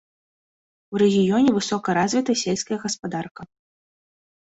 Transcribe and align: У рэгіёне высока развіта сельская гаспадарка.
У 0.95 1.01
рэгіёне 1.03 1.49
высока 1.59 1.87
развіта 1.99 2.31
сельская 2.47 2.83
гаспадарка. 2.89 3.41